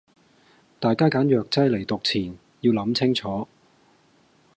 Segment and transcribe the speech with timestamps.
[0.79, 3.47] 大家揀藥劑黎讀前要諗清楚